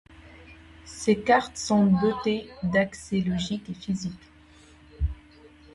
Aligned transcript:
Ces 0.83 1.19
cartes 1.21 1.57
sont 1.57 1.85
dotées 1.85 2.49
d'accès 2.63 3.21
logique 3.21 3.69
et 3.69 3.75
physique. 3.75 4.31